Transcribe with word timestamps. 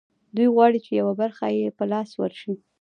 دوی 0.35 0.47
غواړي 0.55 0.79
چې 0.85 0.91
یوه 1.01 1.13
برخه 1.21 1.45
یې 1.57 1.75
په 1.77 1.83
لاس 1.91 2.09
ورشي 2.21 2.53